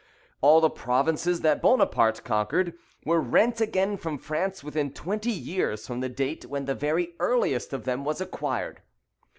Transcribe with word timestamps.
All 0.41 0.61
the 0.61 0.69
provinces 0.71 1.41
that 1.41 1.61
Bonaparte 1.61 2.23
conquered, 2.23 2.73
were 3.05 3.21
rent 3.21 3.61
again 3.61 3.97
from 3.97 4.17
France 4.17 4.63
within 4.63 4.93
twenty 4.95 5.29
years 5.29 5.85
from 5.85 5.99
the 5.99 6.09
date 6.09 6.43
when 6.47 6.65
the 6.65 6.73
very 6.73 7.13
earliest 7.19 7.71
of 7.71 7.83
them 7.83 8.03
was 8.03 8.19
acquired. 8.19 8.81